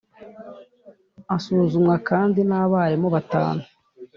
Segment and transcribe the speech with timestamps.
[1.35, 3.61] asuzumwa kandi nabarimu batanu.